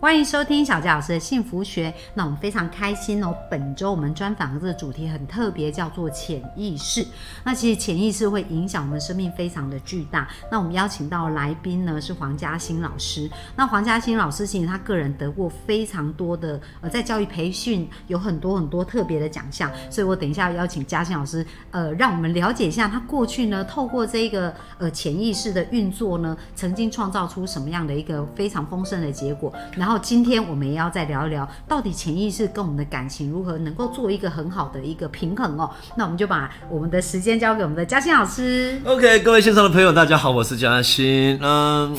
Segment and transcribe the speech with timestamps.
[0.00, 1.92] 欢迎收听小佳老师的幸福学。
[2.14, 7.06] 那我们非常开心哦，本周我们专访的这个主题很特别，叫做潜意识。
[7.44, 10.26] 那其实潜意识会影响我们生命非常的巨大。
[10.50, 13.30] 那我们邀请到来宾呢是黄嘉欣老师。
[13.54, 19.70] 那黄嘉欣老师其实他个人得过非常多的呃，在教育培训有很多很多特别的奖项。
[19.90, 29.52] 所以我等一下邀请嘉欣老师，呃，让我们了解一下他过去呢透过这个呃潜意识的运作呢，曾经创造出什么样的一个非常丰盛的结果。
[29.76, 35.70] 然后后今天我们也要再聊一聊，到底潜意识跟我们的感情如何能够做一个很好的一个平衡哦。
[35.96, 38.80] 那我们就把我们的时间交给我们的嘉欣老师。
[38.84, 41.38] OK，各位线上的朋友，大家好，我是嘉欣。
[41.42, 41.96] 嗯，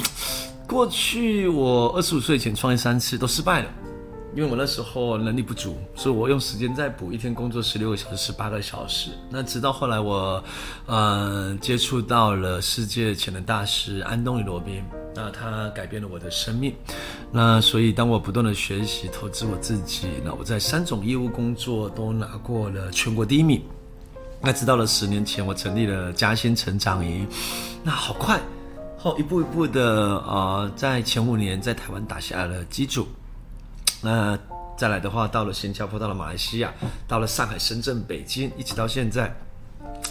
[0.67, 3.69] 过去我二十五岁前创业三次都失败了，
[4.35, 9.09] 因为我那时候能力不足，所以我用时间再补，一天工作十六个小时、十八个小时。
[9.29, 10.41] 那直到后来我，
[10.85, 14.81] 呃，接触到了世界潜能大师安东尼罗宾，
[15.13, 16.73] 那他改变了我的生命。
[17.31, 23.61] 那所以当我不断的学习、投资我自己，那我在三种业务工作都拿过了全国第一名。
[24.41, 27.27] 那直到了十年前，我成立了嘉兴成长营，
[27.83, 28.41] 那好快，
[28.97, 33.07] 后一步一步的呃，在前五年在台湾打下了基础，
[34.01, 34.37] 那
[34.75, 36.73] 再来的话，到了新加坡，到了马来西亚，
[37.07, 39.31] 到了上海、深圳、北京，一直到现在。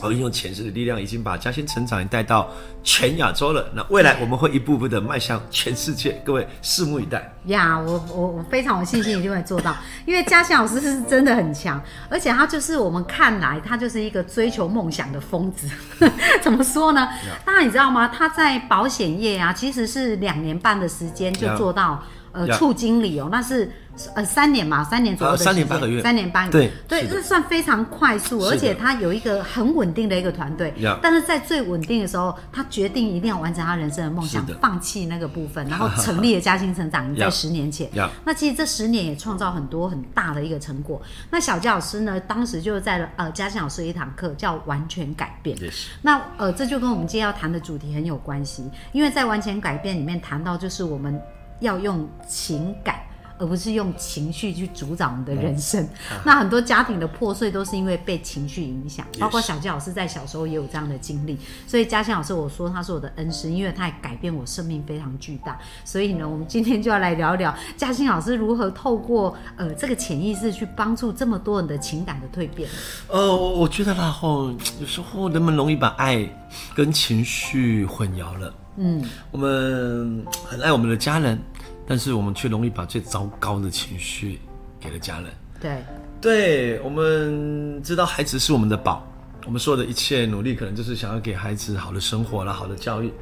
[0.02, 2.48] 我运用前世的力量，已经把嘉兴成长营带到
[2.82, 3.70] 全亚洲了。
[3.74, 7.32] 那未来我们会一步步的迈向全世界，各位拭目以待。
[7.46, 9.76] 呀我我我非常有信心一定会做到，
[10.06, 15.68] 因为嘉兴老师是真的很强，而且他就是我们看来他就是一个追求梦想的疯子。
[16.42, 17.08] 怎么说呢？
[17.44, 18.08] 当然你知道吗？
[18.08, 23.70] 他在保险业啊，其实是两年半的时间就.做到呃.处经理哦，那是
[24.14, 30.72] 呃三年嘛，三年左右的时间、呃三年八个月三年八个对月，对，对这算非常快速，而且他有一个很稳定的一个团队。
[31.02, 37.90] 但是在最稳定的时候，他决定一定要完成他人生的梦想，放弃那个部分，然后 成立了嘉兴成长营，在.十年前。
[38.24, 41.00] 那其实这十年也创造很多很大的一个成果。
[41.30, 45.56] 那小佳老师呢，当时就在呃嘉兴老师有一堂课叫完全改变。
[46.02, 51.20] 那呃，这就跟我们今天要谈的主题很有关系，因为在完全改变里面谈到，就是我们
[51.60, 52.96] 要用情感。
[53.40, 55.88] 而不是用情绪去主导我们的人生。
[56.26, 61.38] 那很多家庭的破碎都是因为被情绪影响，包括小佳老师在小时候也有这样的经历。
[61.66, 65.58] 所以嘉欣老师，我说他是我的恩师，因为他也改变我生命非常巨大。
[65.86, 72.68] 所以呢，我们今天就要来聊一聊嘉欣老师如何透过呃这个潜意识去帮助这么多人的情感的蜕变。
[73.08, 76.28] 呃，我我觉得然后有时候人们容易把爱
[76.74, 78.52] 跟情绪混淆了。
[78.82, 81.38] 嗯，我们很爱我们的家人，
[81.86, 84.40] 但是我们却容易把最糟糕的情绪
[84.80, 85.26] 给了家人。
[85.60, 85.84] 对，
[86.18, 89.06] 对，我们知道孩子是我们的宝，
[89.44, 93.12] 我们所有的一切努力，可能就是想要给孩子好的生活啦，好的教育。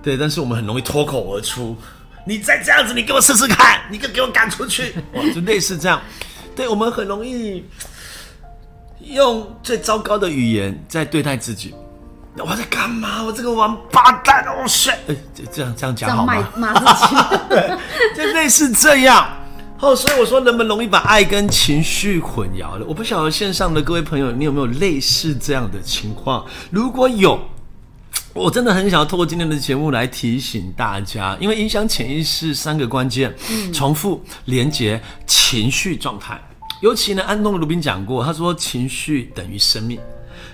[0.00, 1.76] 对，但是我们很容易脱口而出
[2.24, 6.00] ：“你再这样子，你给我试试看，你给给我赶出去。”哇，就类似这样。
[6.54, 7.64] 对，我们很容易
[9.00, 11.74] 用最糟糕的语言在对待自己。
[12.44, 13.22] 我在干嘛？
[13.22, 14.44] 我这个王八蛋！
[14.46, 14.94] 哦，shit！
[15.08, 16.72] 哎，这这样这样讲好吗骂？
[16.72, 17.22] 骂自己。
[17.48, 17.78] 对，
[18.16, 19.28] 就类似这样。
[19.80, 22.84] 哦，所以我说人们容易把爱跟情绪混淆了。
[22.86, 26.44] 我不晓得线上的各位朋友，你有没有类似这样的情况？
[26.70, 27.38] 如果有，
[28.34, 33.32] 我真的很想要透过今天的节目来提醒大家，因为影响潜意识三个关键：
[33.72, 36.40] 重复、连结、情绪状态。
[36.82, 39.98] 尤其呢，安东尼·鲁宾讲过，他说情绪等于生命。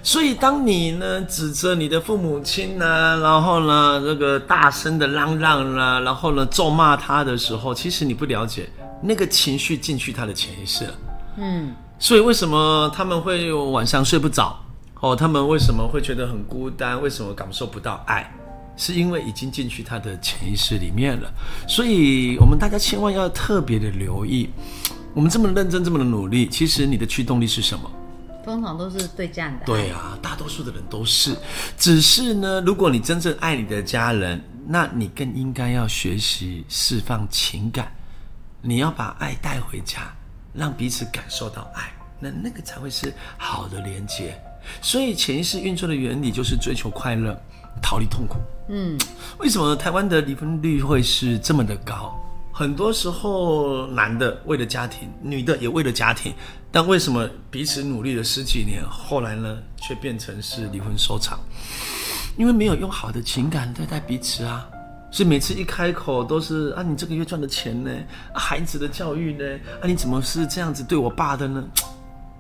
[0.06, 8.68] 所以，当你呢指责你的父母亲呢，然后呢这个大声的嚷嚷啦，然后呢咒骂他的时候，其实你不了解
[9.00, 10.94] 那个情绪进去他的潜意识了。
[11.38, 14.54] 嗯，所以为什么他们会晚上睡不着？
[15.00, 17.00] 哦，他们为什么会觉得很孤单？
[17.00, 18.30] 为什么感受不到爱？
[18.76, 21.32] 是因为已经进去他的潜意识里面了。
[21.66, 24.50] 所以我们大家千万要特别的留意，
[25.14, 27.90] 我们这么认真，这么的努力，其实你的驱动力是什么？
[28.44, 29.64] 通常都是对家人的。
[29.64, 31.36] 对啊，大多数的人都是。
[31.78, 37.92] 只是呢，如果你真正爱你的家人，那你更应该要学习释放情感，
[38.62, 40.14] 你要把爱带回家，
[40.52, 44.40] 让彼此感受到爱，那那个才会是好的连接。
[44.80, 47.38] 所以潜意识运作的原理就是追求快乐，
[47.82, 48.38] 逃离痛苦。
[48.68, 48.98] 嗯，
[49.38, 52.18] 为什么台湾的离婚率会是这么的高？
[52.50, 56.32] 很多时候，男的为了家庭，女的也为了家庭，
[56.74, 61.38] 但为什么彼此努力了十几年，后来呢，却变成是离婚收场？
[62.36, 64.68] 因为没有用好的情感对待彼此啊。
[65.08, 67.92] 所以每次一开口都是啊，你这个月赚的钱呢？
[68.32, 69.44] 啊，孩子的教育呢？
[69.80, 71.64] 啊，你怎么是这样子对我爸的呢？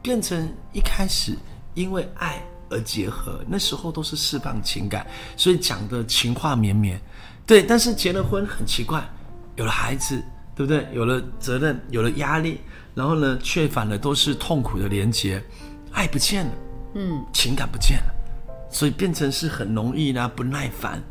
[0.02, 1.38] 变成一开始
[1.74, 5.06] 因为爱而结合，那时候都是释放情感，
[5.36, 7.00] 所以讲的情话绵绵。
[7.46, 9.08] 对，但是结了婚很奇怪，
[9.54, 10.20] 有了孩子，
[10.56, 10.88] 对不对？
[10.92, 12.58] 有了责任，有了压力，
[12.94, 15.42] 然后呢，却反而都是痛苦的连结，
[15.92, 16.52] 爱不见了，
[16.94, 18.14] 嗯，情感不见了，
[18.70, 21.02] 所以变成是很容易呢不耐烦。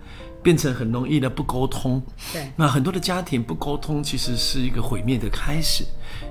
[0.41, 2.03] 变成很容易的不沟通，
[2.33, 5.85] 对，那很多的家庭不沟通，其实是一个毁灭的开始，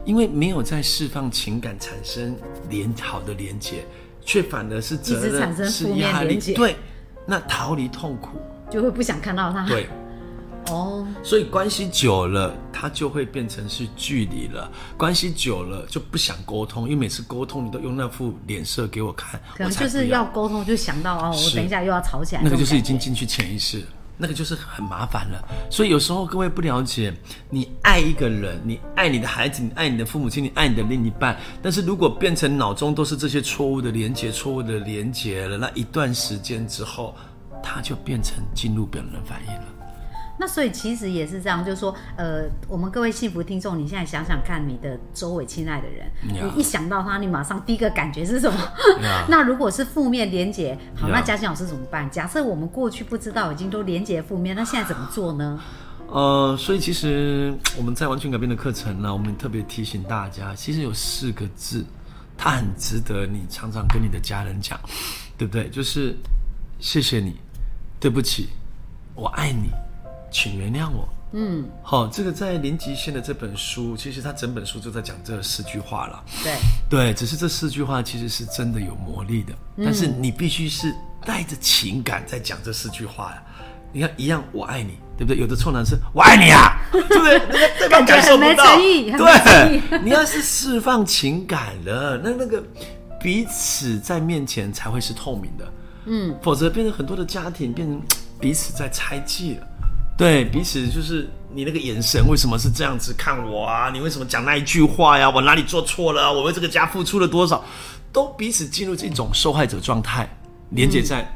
[0.05, 2.37] 因为没有在释放情感，产生
[2.69, 3.87] 连好的连接，
[4.23, 6.77] 却反而是责任是压力，对，
[7.25, 8.37] 那逃离痛苦。
[8.69, 9.89] 就会不想看到他，对，
[10.69, 23.85] 哦，所以关系久了，它就会变成是距离了，关系久了就不想沟通，因为每次沟通你都用那副脸色给我看，可能就是要沟通就想到哦，我等一下又要吵起来，那个就是已经进去潜意识。
[24.19, 27.13] 那个就是很麻烦了，所以有时候各位不了解，
[27.51, 37.17] 你爱一个人，你爱你的孩子，你爱你的父母亲，你爱你的另一半，但是如果变成脑中都是这些错误的连接、错误的连接了，那一段时间之后，
[37.65, 39.65] 他就变成进入本能反应了。
[40.39, 48.59] 那所以其实也是这样，就是说，呃，我们各位幸福听众，你现在想想看，你的周围亲爱的人，你一想到他，你马上第一个感觉是什么？
[49.29, 52.11] 那如果是负面连结，好，那嘉欣老师怎么办？
[52.11, 55.61] 假设我们过去不知道，已经都连结负面，那现在怎么做呢？
[56.09, 61.85] 呃，所以其实我们在完全改变的课程呢，我们特别提醒大家，其实有四个字，
[62.37, 64.79] 它很值得你常常跟你的家人讲，
[65.39, 65.69] 对不对？
[65.71, 66.17] 就是
[66.81, 67.37] 谢谢你，
[68.01, 68.49] 对不起，
[69.15, 69.71] 我爱你。
[70.33, 71.09] 请原谅我。
[71.35, 76.25] 嗯，好，这个在林极限的这本书，其实他整本书就在讲这四句话了。
[76.43, 76.53] 对，
[76.91, 80.95] 对，只是这四句话其实是真的有魔力的，但是你必须是
[81.25, 83.43] 带着情感在讲这四句话呀。
[83.95, 85.39] 你看，一样，我爱你，对不对？
[85.39, 87.39] 有的臭男生，我爱你啊，对不对？
[87.49, 88.77] 那个对方感受不到。
[88.77, 92.63] 对，你要是释放情感了，那那个
[93.19, 95.73] 彼此在面前才会是透明的。
[96.07, 98.03] 嗯，否则变成很多的家庭变成
[98.39, 99.67] 彼此在猜忌了。
[100.17, 103.91] 对彼此就是你那个眼神为什么是这样子看我啊？
[103.91, 105.29] 你为什么讲那一句话呀？
[105.29, 106.33] 我哪里做错了？
[106.33, 107.65] 我为这个家付出了多少？
[108.13, 110.29] 都彼此进入这种受害者状态，
[110.71, 111.27] 连接在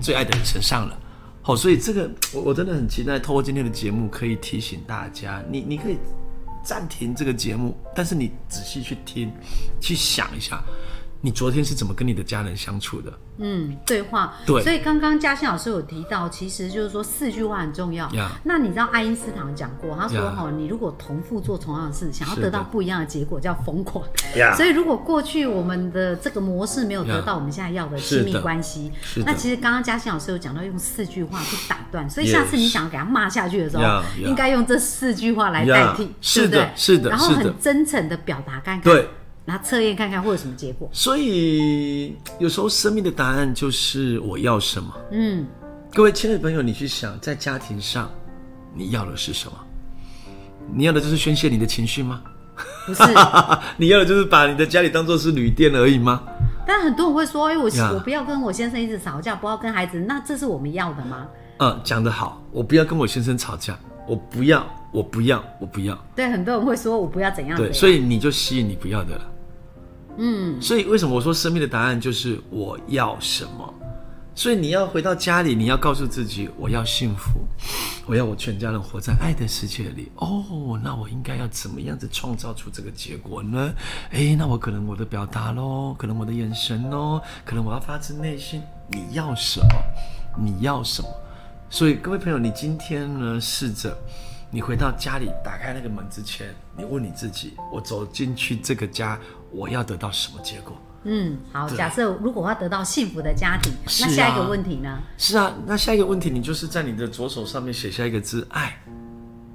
[0.00, 0.96] 最爱的人身上了。
[1.40, 5.96] 好，所以这个我我真的很期待，透过今天的节目可以提醒大家，你你可以
[6.62, 9.32] 暂停这个节目，但是你仔细去听，
[9.80, 10.62] 去想一下。
[11.26, 13.12] 你昨天是怎么跟你的家人相处的？
[13.38, 14.34] 嗯，对话。
[14.46, 18.08] 对，所以刚刚嘉欣老师有提到，其实就是说四句话很重要。
[18.44, 24.04] 那你知道爱因斯坦讲过，他说哈，你如果同父做同样的事，想要得到不一样的结果，叫疯狂。
[24.56, 28.92] 所以如果过去我们的这个模式没有得到我们现在要的亲密关系，
[29.24, 33.82] 那其实刚刚嘉欣老师有讲到用四句话去打断，所以下次你想要给他骂下去的时候，
[34.20, 38.82] 应该用这四句话来代替，是的，是的，然后很真诚的表达看看。
[38.82, 39.08] 对。
[39.46, 40.86] 拿测验看看会有什么结果。
[40.92, 44.92] 所以有时候生命的答案就是我要什么。
[45.12, 45.46] 嗯，
[45.94, 48.10] 各位亲爱的朋友，你去想，在家庭上，
[48.74, 49.56] 你要的是什么？
[50.74, 52.22] 你要的就是宣泄你的情绪吗？
[52.86, 53.02] 不是，
[53.76, 56.22] 你要的就是把你的家里当做是旅店而已吗？
[56.66, 61.28] 但很多人会说：“哎，我我不要跟我先生一直吵架，不要跟孩子，那这是我们要的吗？”
[61.58, 63.78] 嗯，讲得好，我不要跟我先生吵架，
[64.08, 65.96] 我不要，我不要，我不要。
[66.16, 67.56] 对，很多人会说我不要怎样。
[67.56, 69.24] 对，所以你就吸引你不要的了。
[70.16, 73.74] 嗯，所以为什么我说生命的答案就是我要什么？
[74.34, 77.40] 所以你要回到家里，你要告诉自己，我要幸福，
[78.04, 80.12] 我要我全家人活在爱的世界里。
[80.16, 83.72] 哦，那我应该要怎么样子创造出这个结果呢？
[84.10, 89.66] 哎，那我可能我的表达喽，可能我的眼神喽，可能我要发自内心，你要什么？
[90.38, 91.08] 你要什么？
[91.70, 93.96] 所以各位朋友，你今天呢，试着。
[94.48, 99.18] 你回到家里，打开那个门之前，你问你自己：我走进去这个家，
[99.50, 100.76] 我要得到什么结果？
[101.04, 101.68] 嗯，好。
[101.70, 104.98] 假设如果我要得到幸福的家庭，那下一个问题呢？
[105.16, 108.76] 是啊，那下一个问题，你就是在你的左手上面写下一个字“爱”，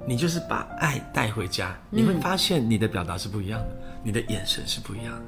[0.06, 1.76] 你就是把爱带回家。
[1.90, 3.68] 你会发现你的表达是不一样的，
[4.02, 5.22] 你的眼神是不一样的。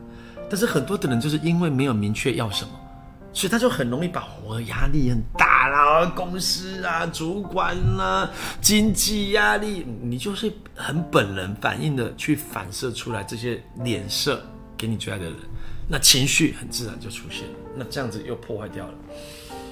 [0.48, 2.70] 但是很多的人就是因为没有明确要什么。
[3.36, 8.30] 所以他就很容易把我压力很大啦，公司啊、主管啦、
[8.60, 14.40] 经济压力，你就是很本能反应的去反射出来这些脸色
[14.84, 15.34] 给你最爱的人，
[15.88, 18.94] 那情绪很自然就出现了，那这样子又破坏掉了。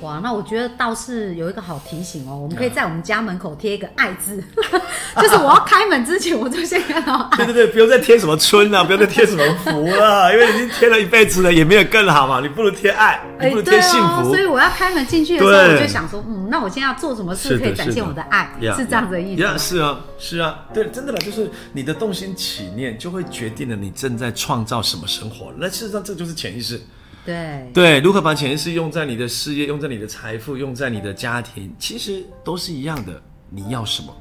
[0.02, 4.42] 哇，那我觉得倒是有一个好提醒哦，我们可以在我们家门口贴一个“爱”字，
[5.16, 7.36] 就是我要开门之前我就先看到爱。
[7.36, 12.40] 对对对，不用再贴什么春啊，不用再贴什么福了，因为已经贴了一辈子了，也没有更好嘛。
[12.40, 14.24] 你不如贴爱，你不如贴幸福。
[14.24, 18.50] 所以我要开门进去的时候，我就想说，嗯，那我现在要做什么事可以展现我的爱？
[18.76, 19.58] 是这样的意思。
[19.58, 25.52] 是啊，是啊，对，真的啦，就是你的动心起念，就会决定了你正在创造什么生活。
[25.56, 26.80] 那事实上，这就是潜意识。
[27.24, 33.22] 对对，如何把潜意识用在你的事业、用在你的财富、用在你的家庭，其实都是一样的。
[33.48, 34.14] 你要什么，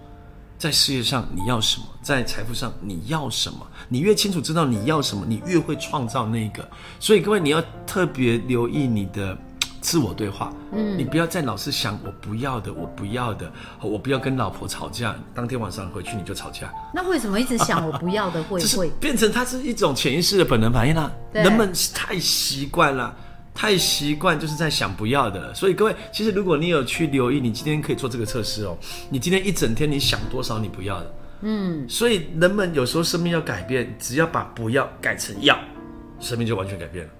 [0.57, 6.69] 在事业上你要什么，在财富上你要什么，你越清楚知道你要什么，你越会创造那个。
[6.99, 9.37] 所以各位，你要特别留意你的。
[9.81, 16.71] 自我对话，嗯，你不要再老是想我不要的，我不要的，我不要跟老婆吵架，当天晚上回去你就吵架。
[16.93, 21.11] 那为什么一直想我不要的会 会变成它是一种潜意识的本能反应呢？
[21.33, 23.15] 人们太习惯了，
[23.55, 25.53] 太习惯就是在想不要的。
[25.53, 28.77] 所以各位，其实如果你有去留意，你今天可以做这个测试哦。
[29.09, 31.13] 你今天一整天你想多少你不要的？
[31.41, 35.57] 嗯，所以人们有时候生命要改变，只要把不要改成要，
[36.19, 37.11] 生命就完全改变了。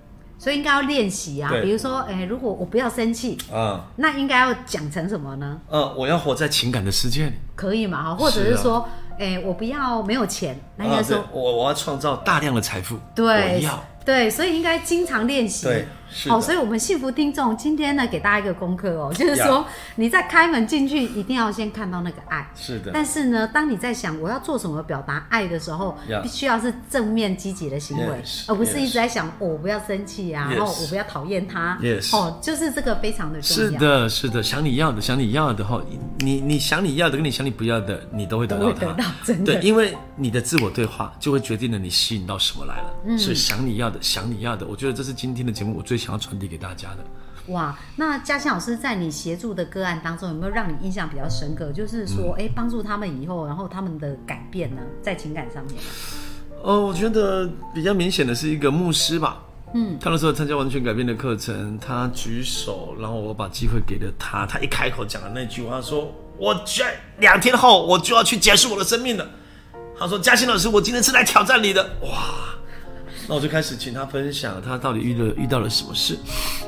[0.41, 5.61] 所以应该要练习啊，比如说，哎，如果我不要生气，啊，那应该要讲成什么呢？
[5.69, 8.03] 呃，我要活在情感的世界里，可以嘛？
[8.05, 13.85] 哈，或者是说，哎，我不要没有钱，那应该说，我我要创造大量的财富，对，要。
[14.03, 15.67] 对，所以应该经常练习。
[15.67, 15.85] 对，
[16.27, 19.65] 好，所以我们幸福听众今天呢，给大家一个功课哦，就是说
[19.95, 22.51] 你在开门进去，一定要先看到那个爱。
[22.55, 22.91] 是的。
[22.93, 31.77] 但是呢，当你在想我要做什么表达爱的时候，必须要是正面积极的行为，而不是一直在想我不要生气啊，然后我不要讨厌他。
[31.81, 32.15] Yes。
[32.15, 33.71] 哦，就是这个非常的重要。
[33.71, 35.81] 是的，是的，想你要的，想你要的哈，
[36.19, 38.79] 你你想你要的跟你想你不要的，你都会得到它。
[38.79, 39.53] 得到，真的。
[39.53, 42.93] 对，因为你的自我对话就会决定了你吸引到什么来了。
[43.05, 43.17] 嗯。
[43.17, 43.97] 所以想你要的。
[44.01, 47.05] 想你要的，我觉得这是今天的节目我最想要传递给大家的。
[47.47, 51.71] 哇，那嘉欣老师在你协助的个案当中，有没有让你印象比较深刻？
[51.71, 55.75] 就是说，哎，帮助他们以后，然后他们的改变呢，在情感上面。
[56.61, 59.43] 哦，我觉得比较明显的是一个牧师吧。
[59.73, 66.83] 嗯，他那时候参加完全改变的课程，他举手，然后我把机会给了他，他一开口讲的那句话说：“我觉
[67.17, 69.27] 两天后我就要去结束我的生命了。”
[69.97, 72.09] 他说：“嘉欣老师，我今天是来挑战你的。”哇！
[73.31, 76.19] 那我就开始请他分享，他到底遇了遇到了什么事。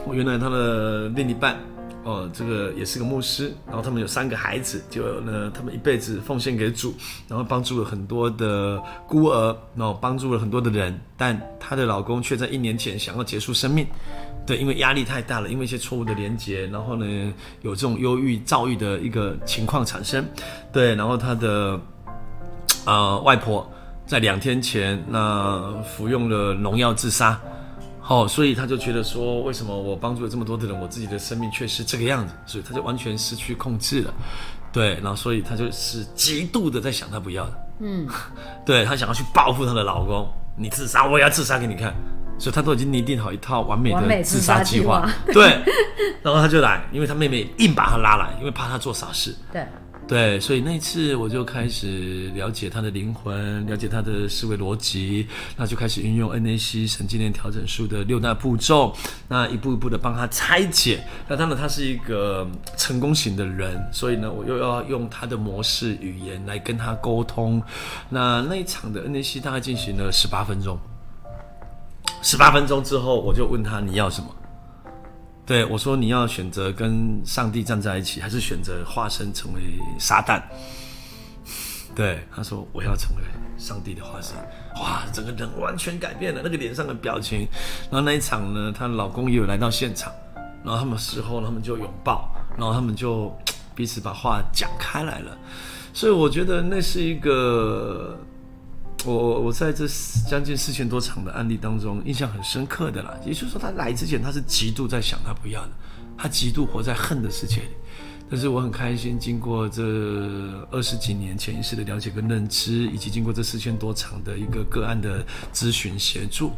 [0.10, 1.60] 原来他的另一半，
[2.06, 6.96] 哦，这个也是个牧师，然后他们有三个孩子，就呢，他们一辈子奉献给主，
[7.28, 13.86] 然后帮助了很多的孤儿，然后帮助了很多的人，但她的老公却在一年前想要结束生命，
[14.46, 20.26] 对，因为压力太大了，因为一些错误的连接，然后呢，有这种忧郁、躁郁的一个情况产生，
[20.72, 21.78] 对，然后他的
[22.86, 23.70] 呃外婆。
[24.06, 27.40] 在两天前，那服用了农药自杀，
[28.00, 34.14] 好，所以他就觉得说，为什么我帮助了这么多的人，我自己的生命却是这个样子，所以他就完全失去控制了，
[34.74, 38.08] 对，然后所以他就是极度的在想他不要的，嗯，
[38.66, 41.96] 对他想要去报复他的老公，你自杀我也要自杀给你看，
[42.38, 45.62] 所以他都已经拟定好一套完美的自杀计划，对，
[46.22, 49.66] 然后他就来，因为他妹妹硬把他拉来，因为怕他做傻事，对。
[50.06, 58.94] 对，所以那次我就开始了解他的灵魂，了解他的思维逻辑，那就开始运用 NAC 神经链调整术的六大步骤，
[59.30, 61.04] 那一步一步的帮他拆解。
[61.28, 62.46] 那当然他是一个
[62.78, 67.64] 成功型的人，所以呢，我又要用他的模式语言来跟他沟通。
[68.10, 70.78] 那那一场的 NAC 大概进行了十八分钟，
[72.22, 74.28] 十八分钟之后，我就问他你要什么。
[75.46, 79.62] 对我说：“你要选择跟上帝站在一起，还是选择化身成为
[80.00, 80.42] 撒旦？”
[81.94, 83.24] 对他说：“我要成为
[83.58, 84.36] 上帝的化身。”
[84.82, 87.48] 哇，整个人完全改变了，那个脸上的表情。
[87.92, 90.12] 然后那一场呢，她老公也有来到现场，
[90.64, 93.36] 然后他们事后他们就拥抱，然后他们就
[93.76, 95.38] 彼此把话讲开来了。
[95.94, 98.18] 所以我觉得那是一个。
[99.06, 99.86] 我我在这
[100.30, 103.14] 将近四千多场的案例当中，印象很深刻的啦。
[103.26, 105.72] 也就是说，他来之前他是极度在想他不要的，
[106.18, 107.68] 他极度活在恨的世界里。
[108.30, 109.84] 但是我很开心，经过这
[110.72, 115.24] 二十几年潜意识的了解跟认知，以及经过这四千多场的一个个案的
[115.54, 116.52] 咨询协助，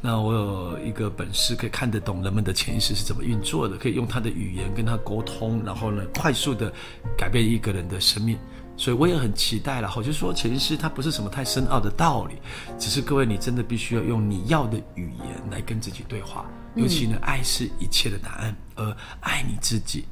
[0.00, 6.72] 那我有一个本事可以看得懂人们的潜意识是怎么运作的，可以用他的语言跟他沟通，然后呢，快速的
[7.16, 8.36] 改变一个人的生命。
[8.80, 12.36] 所以我也很期待了，好就说潜意识它不是什么太深奥的道理，
[12.78, 16.46] 只是各位你真的必须要用你要的语言来跟自己对话。
[16.74, 20.06] 尤其呢，爱是一切的答案，而爱你自己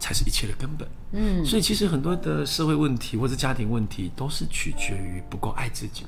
[0.00, 0.88] 才是一切的根本。
[1.12, 6.04] 嗯，所以其实很多的社会问题或者家庭问题都是取决于不够爱自己。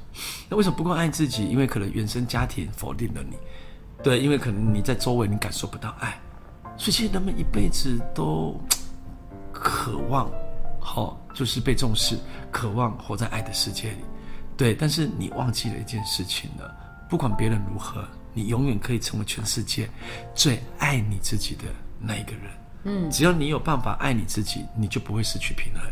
[0.49, 1.47] 那为什么不够爱自己？
[1.47, 3.37] 因为可能原生家庭否定了你，
[4.02, 6.21] 对，因为可能你在周围你感受不到爱。
[6.76, 8.61] 所以其实人们一辈子都
[9.55, 10.28] 渴望，
[10.97, 12.17] 好、就是被重视，
[12.50, 13.99] 渴望活在爱的世界里。
[14.57, 16.75] 对，但是你忘记了一件事情了，
[17.07, 19.91] 不管别人如何，你永远可以成为全世界
[20.35, 21.65] 最爱你自己的
[22.00, 22.43] 那一个人。
[22.85, 25.83] 嗯，只要你有办法爱你自己，你就不会失去平衡，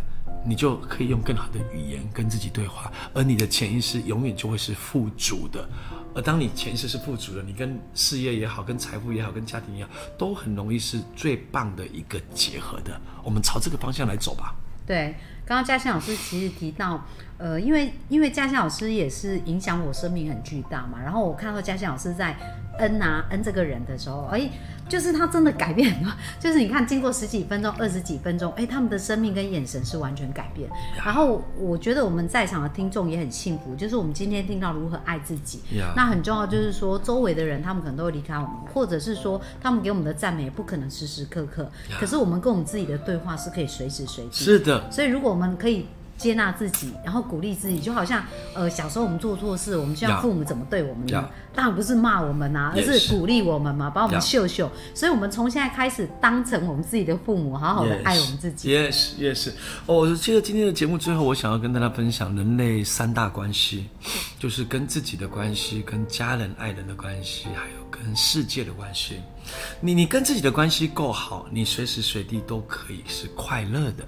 [0.43, 5.69] 你就可以用更好的语言跟自己对话，而你的潜意识永远就会是富足的。
[6.15, 12.99] 而当你潜意识是富足的，你跟事业也好，跟财富也好，跟家庭也好，都很容易是最棒的一个结合的。
[13.23, 14.55] 我们朝这个方向来走吧。
[14.87, 15.15] 对，
[15.47, 17.07] 刚刚嘉欣老师其实提到，
[17.39, 22.37] 呃，因为因为嘉欣老师也是影响我生命很巨大嘛，然后我看到嘉欣老师在
[22.79, 24.51] 恩啊恩这个人的时候，哎，
[24.89, 30.69] 就是他真的改变很多， 就是你看经过十几分钟、二十几分钟，哎，他们的生命跟眼神是完全改变。
[31.05, 35.61] 然后我觉得我们在场的听众也很幸福，就是我们今天听到如何爱自己。
[35.97, 44.31] 那很重要就是说周围的人他们可能都会离开我们，或者是说他们给我们的赞美也不可能时时刻刻，可是我们跟我们自己的对话是可以随时随地。
[44.33, 45.87] 是的，所以如果我们可以
[46.17, 51.57] 接纳自己，然后鼓励自己，就好像呃小时候我们做错事，我们希望父母怎么对我们呢 Yeah.
[51.57, 54.69] 当然不是骂我们啊、而是鼓励我们嘛，把我们秀秀。
[54.93, 58.77] 所以我们从现在开始当成我们自己的父母，好好的爱我们自己。
[58.77, 59.51] Yes, yes。
[59.87, 63.87] 哦，我记得今天的节目最后，我想要跟大家分享人类三大关系，
[64.39, 69.21] 就是跟自己的关系、跟家人、爱人的关系，还有跟世界的关系。
[69.81, 74.05] 你你跟自己的关系够好，你随时随地都可以是快乐的。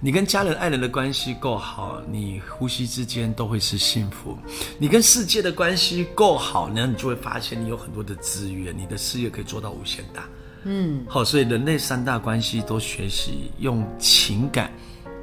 [0.00, 4.38] 你跟家人、爱人的关系够好，你呼吸之间都会是幸福。
[4.78, 10.24] 你跟世界的关系够好，那你就会发现你有很多的资源，你的事业可以做到无限大。
[10.62, 14.72] 嗯，好，所以人类三大关系都学习用情感，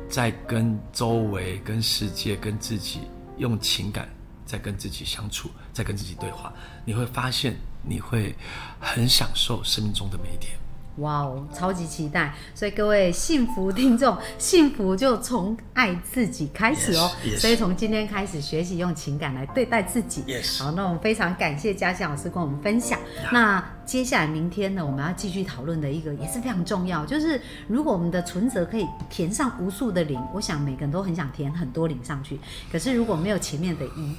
[0.10, 3.00] 在跟周围、跟世界、跟自己
[3.38, 4.10] 用情感
[4.46, 6.54] 在跟自己相处，在跟自己对话，
[6.84, 8.36] 你会发现你会
[8.78, 10.54] 很享受生命中的每一天。
[10.98, 12.34] 哇哦，超级期待！
[12.54, 17.12] 所以各位幸福听众，幸福就从爱自己开始哦。
[17.24, 17.40] Yes, yes.
[17.40, 20.24] 所以从今天开始学习用情感来对待自己。
[20.24, 20.64] Yes.
[20.64, 22.98] 好，那我们非常感谢嘉欣老师跟我们分享。
[23.32, 32.40] 那接下来明天呢，我们要继续讨论的一个也是非常重要，就是如果我们的存折可以填上无数的零，我想每个人都很想填很多零上去。
[32.72, 34.18] 可是如果没有前面的一，呀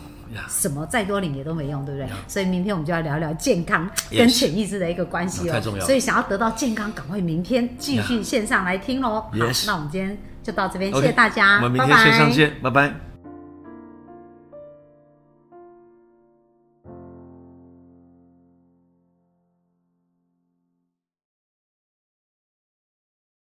[0.49, 5.52] 什么再多领也都没用，对不对所以明天我们就要聊聊健康跟.潜意识的一个关系哦。
[5.52, 9.21] 太重要所以想要得到健康，赶快明天继续线上来听喽。
[9.21, 9.30] 好.
[9.67, 13.05] 那我们今天就到这边，谢谢大家，我们明天线上见，拜拜。